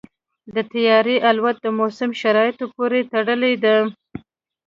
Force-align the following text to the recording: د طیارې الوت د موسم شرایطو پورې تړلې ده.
د 0.55 0.57
طیارې 0.71 1.15
الوت 1.29 1.57
د 1.61 1.67
موسم 1.79 2.09
شرایطو 2.21 2.65
پورې 2.75 2.99
تړلې 3.11 3.53
ده. 3.63 3.75